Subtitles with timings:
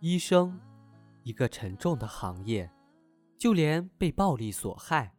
[0.00, 0.56] 医生，
[1.24, 2.70] 一个沉重的行业，
[3.36, 5.12] 就连被暴力所害，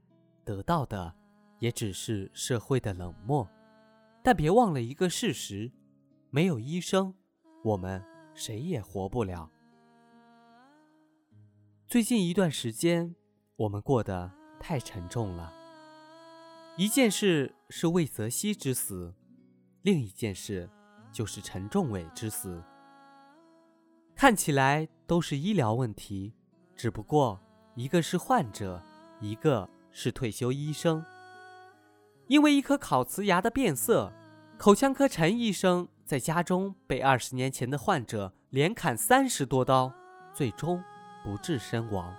[0.46, 1.14] 得到的
[1.60, 3.46] 也只是社会的冷漠。
[4.24, 5.70] 但别忘了一个事实：
[6.30, 7.14] 没有医生，
[7.62, 8.02] 我们
[8.34, 9.52] 谁也活不了。
[11.86, 13.14] 最近一段时间，
[13.58, 15.54] 我们过得太沉重了。
[16.78, 19.14] 一件事是魏则西之死，
[19.82, 20.70] 另一件事
[21.12, 22.64] 就是陈仲伟之死。
[24.20, 26.34] 看起来都是医疗问题，
[26.76, 27.40] 只不过
[27.74, 28.84] 一个是患者，
[29.22, 31.06] 一个是退休医生。
[32.28, 34.12] 因为一颗烤瓷牙的变色，
[34.58, 39.90] 口腔科陈医生在家中被二十年前的患者连砍三十多刀，
[40.34, 40.84] 最终
[41.24, 42.14] 不治身亡。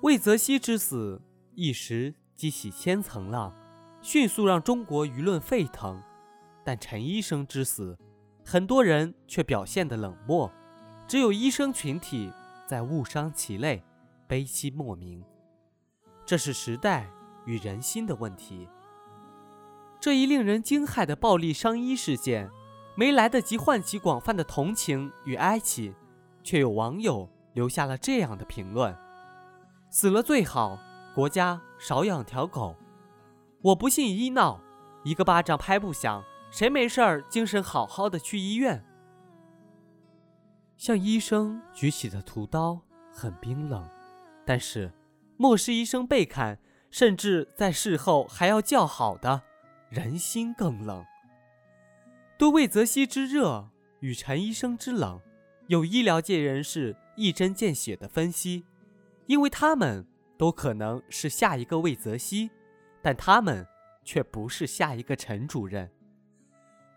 [0.00, 1.20] 魏则西之死
[1.52, 3.54] 一时激起千层浪，
[4.00, 6.02] 迅速让中国舆论沸腾。
[6.64, 7.98] 但陈医生之死，
[8.42, 10.50] 很多人却表现得冷漠，
[11.08, 12.30] 只有医生群体
[12.66, 13.82] 在误伤其类，
[14.26, 15.24] 悲戚莫名。
[16.26, 17.08] 这是时代
[17.46, 18.68] 与人心的问题。
[19.98, 22.50] 这一令人惊骇的暴力伤医事件，
[22.94, 25.94] 没来得及唤起广泛的同情与哀戚，
[26.42, 28.94] 却有网友留下了这样的评论
[29.88, 30.78] ：“死了最好，
[31.14, 32.76] 国家少养条狗。
[33.62, 34.60] 我不信医闹，
[35.04, 38.84] 一个巴掌拍不响，谁没事儿精神好好的去医院？”
[40.78, 42.80] 向医生举起的屠刀
[43.12, 43.86] 很冰冷，
[44.46, 44.92] 但是
[45.36, 46.56] 漠视医生被砍，
[46.88, 49.42] 甚至在事后还要叫好的。
[49.90, 51.04] 人心更冷。
[52.36, 53.70] 对魏则西之热
[54.00, 55.20] 与陈医生之冷，
[55.66, 58.64] 有医疗界人士一针见血的分析，
[59.26, 62.50] 因为他们都可能是下一个魏则西，
[63.02, 63.66] 但他们
[64.04, 65.90] 却不是下一个陈主任。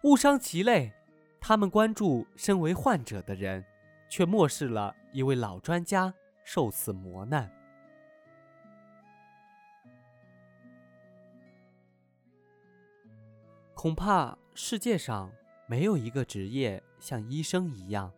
[0.03, 0.91] 误伤其类，
[1.39, 3.63] 他们关注身为患者的人，
[4.11, 6.13] 却漠视了一位老专家
[6.43, 7.49] 受此磨难。
[13.73, 15.31] 恐怕世界上
[15.65, 18.11] 没有一个职业像医生一样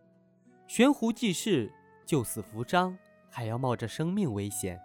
[0.66, 1.72] 悬壶济世、
[2.04, 2.98] 救死扶伤，
[3.30, 4.80] 还要冒着生命危险。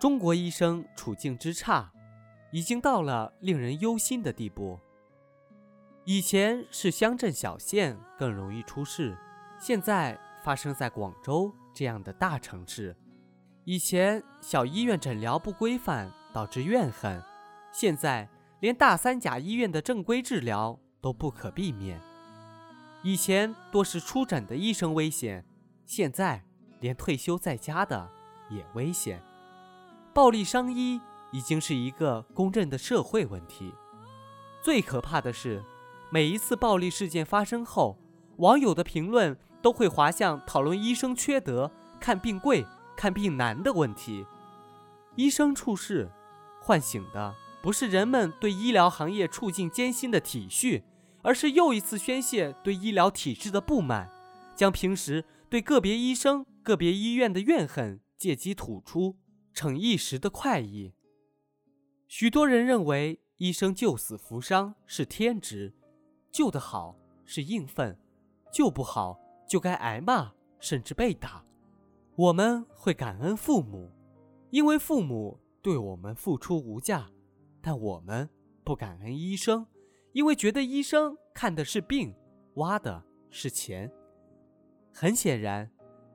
[0.00, 1.92] 中国医生处境之差，
[2.50, 4.80] 已经到了令人忧心的地步。
[6.04, 9.16] 以前是乡镇小县更容易出事，
[9.58, 12.96] 现在发生在广州这样的大城市。
[13.64, 17.22] 以前小医院诊疗不规范导致怨恨，
[17.72, 18.28] 现在。
[18.60, 22.00] 连大三甲医院的正规治疗都不可避免。
[23.04, 25.46] 以前多是出诊的医生危险，
[25.86, 26.42] 现在
[26.80, 28.10] 连退休在家的
[28.50, 29.22] 也危险。
[30.12, 33.72] 暴力伤医已经是一个公认的社会问题。
[34.60, 35.62] 最可怕的是，
[36.10, 37.96] 每一次暴力事件发生后，
[38.38, 41.70] 网友的评论都会滑向讨论医生缺德、
[42.00, 44.24] 看病贵、看病难的问题。
[45.16, 46.10] 医生处事，
[46.62, 47.34] 唤醒的。
[47.60, 50.84] 不是人们对医疗行业处境艰辛的体恤，
[51.22, 54.08] 而是又一次宣泄对医疗体制的不满，
[54.54, 59.16] 将平时对个别医生、个别医院的怨恨借机吐出，
[59.52, 60.94] 逞一时的快意。
[62.06, 65.74] 许多人认为医生救死扶伤是天职，
[66.30, 67.98] 救得好是应分，
[68.52, 69.18] 救不好
[69.48, 71.44] 就该挨骂甚至被打。
[72.14, 73.90] 我们会感恩父母，
[74.50, 77.10] 因为父母对我们付出无价。
[77.60, 78.28] 但我们
[78.62, 79.66] 不感恩医生，
[80.12, 82.14] 因为觉得医生看的是病，
[82.54, 83.92] 挖的是钱。
[84.92, 85.70] 很显然，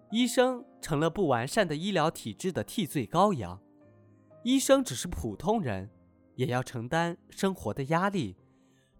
[0.10, 3.62] 医生成了不完善的医疗体制的替罪羔羊。
[4.44, 5.90] 医生只是普通人，
[6.36, 8.38] 也要承担生活的压力。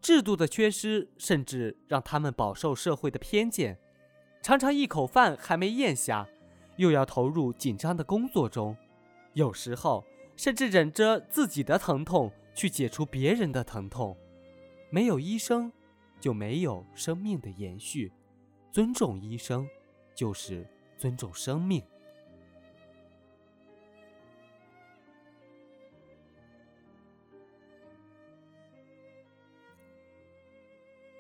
[0.02, 3.80] 制度的缺失，甚至让他们饱受社会的偏见，
[4.44, 6.28] 常常一口饭还没咽下，
[6.76, 8.78] 又要投入紧张的工作中，
[9.34, 10.06] 有时候。
[10.36, 14.18] 甚至忍着自己的疼痛去解除别人的疼痛，
[14.90, 15.72] 没有医生，
[16.20, 18.12] 就没有生命的延续。
[18.72, 19.70] 尊重医生，
[20.16, 20.68] 就是
[20.98, 21.84] 尊重生命。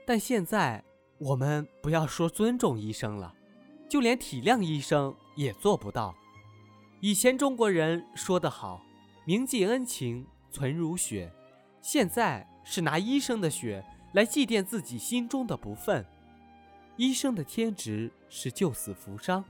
[0.07, 0.83] 但现在
[1.23, 3.33] 我们不要说尊重医生了，
[3.89, 6.13] 就连体谅医生也做不到。
[6.99, 8.81] 以前中国人说得好。
[9.25, 11.33] 铭记恩情，存如血。
[11.81, 13.81] 现在是拿医生的血
[14.11, 16.05] 来祭奠自己心中的不忿。
[16.97, 19.45] 医生的天职是救死扶伤，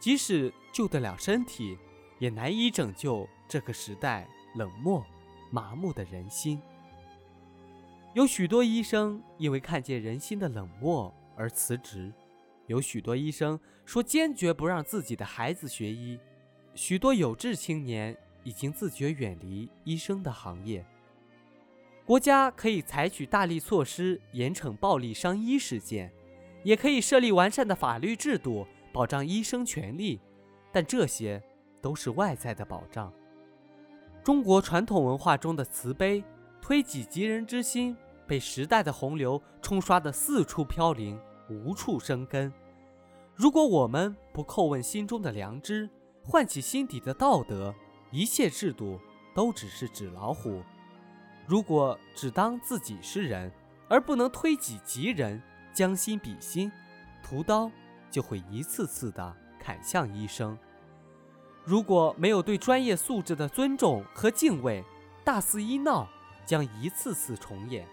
[0.00, 1.76] 即使救得了身体，
[2.18, 5.04] 也难以拯救这个时代冷漠、
[5.50, 6.58] 麻木的人心。
[8.14, 12.12] 有许多医生因为看见人心的冷漠而辞职，
[12.66, 16.20] 有许多医生说坚决不让自己的孩子学医，
[16.74, 18.14] 许多有志青年
[18.44, 20.84] 已经自觉远离医生的行业。
[22.04, 26.12] 国家可以采取大力措施严惩暴力伤医事件，
[26.64, 30.20] 也可以设立完善的法律制度保障医生权利，
[30.70, 31.42] 但这些
[31.80, 33.10] 都是外在的保障。
[34.22, 36.22] 中国传统文化中的慈悲、
[36.62, 41.20] 推己及人之心，被时代的洪流冲刷得四处飘零，
[41.50, 42.50] 无处生根。
[43.34, 45.90] 如果我们不叩问心中的良知，
[46.22, 47.74] 唤起心底的道德，
[48.12, 49.00] 一切制度
[49.34, 50.62] 都只是纸老虎。
[51.48, 53.50] 如果只当自己是人，
[53.88, 55.42] 而不能推己及人、
[55.74, 56.70] 将心比心，
[57.24, 57.68] 屠刀
[58.08, 60.56] 就会一次次地砍向医生。
[61.64, 64.84] 如果没有对专业素质的尊重和敬畏，
[65.24, 66.08] 大肆医闹
[66.44, 67.86] 将一次次重演。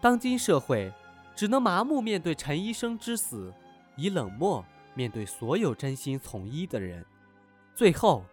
[0.00, 0.92] 当今社会
[1.34, 3.52] 只能麻木面对陈医生之死，
[3.96, 4.64] 以冷漠
[4.94, 7.04] 面对所有真心从医的人，
[7.74, 8.24] 最后。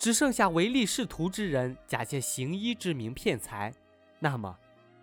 [0.00, 3.74] 只剩下唯利是图之人假借行医之名骗财，
[4.20, 4.56] 那么，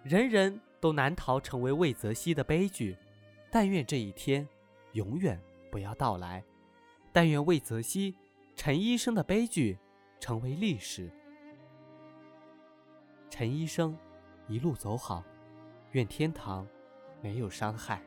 [0.04, 2.96] 人人都难逃成为魏则西的悲剧。
[3.52, 4.48] 但愿这一天
[4.94, 5.38] 永远
[5.70, 6.42] 不要到来。
[7.12, 8.16] 但愿魏则西、
[8.56, 9.78] 陈医生的悲剧
[10.18, 11.12] 成为历史。
[13.38, 13.94] 陈医生，
[14.48, 15.22] 一路走好，
[15.92, 16.66] 愿天堂
[17.22, 18.02] 没有伤害。